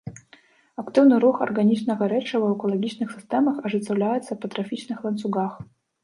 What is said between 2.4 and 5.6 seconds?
ў экалагічных сістэмах ажыццяўляецца па трафічных ланцугах.